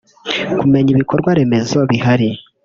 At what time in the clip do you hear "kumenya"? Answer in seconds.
0.59-0.89